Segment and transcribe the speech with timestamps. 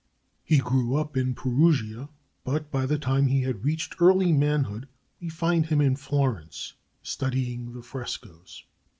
[0.43, 2.09] He grew up in Perugia;
[2.43, 4.87] but by the time he had reached early manhood
[5.19, 8.63] we find him at Florence, studying the frescos.